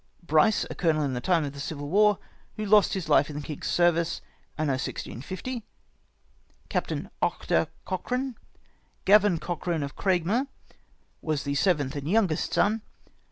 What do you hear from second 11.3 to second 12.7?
the seventh and youngest